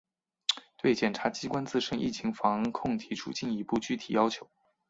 [0.79, 4.49] 对检察机关自身疫情防控提出进一步具体要求